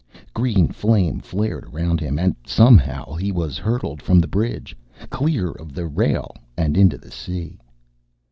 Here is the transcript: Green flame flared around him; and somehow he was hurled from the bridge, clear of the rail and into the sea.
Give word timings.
Green 0.33 0.67
flame 0.69 1.19
flared 1.19 1.63
around 1.65 1.99
him; 1.99 2.17
and 2.17 2.35
somehow 2.43 3.13
he 3.13 3.31
was 3.31 3.59
hurled 3.59 4.01
from 4.01 4.19
the 4.19 4.25
bridge, 4.27 4.75
clear 5.11 5.51
of 5.51 5.73
the 5.75 5.85
rail 5.85 6.35
and 6.57 6.75
into 6.75 6.97
the 6.97 7.11
sea. 7.11 7.59